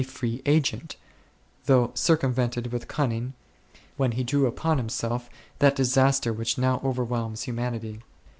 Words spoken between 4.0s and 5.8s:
he drew upon himself that